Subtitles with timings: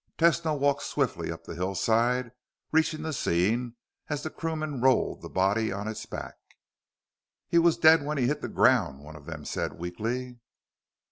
[0.17, 2.31] Tesno walked swiftly up the hillside,
[2.71, 3.75] reaching the scene
[4.09, 6.37] as the crewmen rolled the body on its back.
[7.47, 10.39] "He was dead when he hit the ground," one of them said weakly.